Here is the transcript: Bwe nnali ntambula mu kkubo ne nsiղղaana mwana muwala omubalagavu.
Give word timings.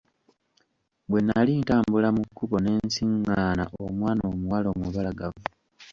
Bwe 1.09 1.19
nnali 1.23 1.53
ntambula 1.61 2.09
mu 2.17 2.23
kkubo 2.27 2.55
ne 2.61 2.71
nsiղղaana 2.85 3.63
mwana 3.97 4.23
muwala 4.39 4.67
omubalagavu. 4.73 5.43